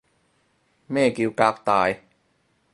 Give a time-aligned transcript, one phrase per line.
[0.87, 1.95] 咩叫革大